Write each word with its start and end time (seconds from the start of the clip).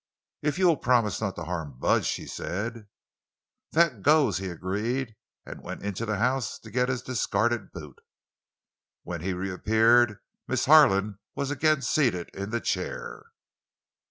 "If 0.41 0.57
you 0.57 0.65
will 0.65 0.77
promise 0.77 1.21
not 1.21 1.35
to 1.35 1.43
harm 1.43 1.77
Bud," 1.77 2.05
she 2.05 2.25
said. 2.25 2.87
"That 3.73 4.01
goes," 4.01 4.39
he 4.39 4.47
agreed, 4.49 5.15
and 5.45 5.61
went 5.61 5.83
into 5.83 6.07
the 6.07 6.17
house 6.17 6.57
to 6.57 6.71
get 6.71 6.89
his 6.89 7.03
discarded 7.03 7.71
boot. 7.71 7.99
When 9.03 9.21
he 9.21 9.33
reappeared, 9.33 10.17
Miss 10.47 10.65
Harlan 10.65 11.19
was 11.35 11.51
again 11.51 11.83
seated 11.83 12.29
in 12.33 12.49
the 12.49 12.59
chair. 12.61 13.27